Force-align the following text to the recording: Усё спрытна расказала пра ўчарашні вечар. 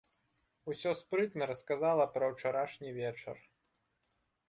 Усё 0.73 0.93
спрытна 1.01 1.43
расказала 1.53 2.09
пра 2.17 2.33
ўчарашні 2.35 2.89
вечар. 2.99 3.37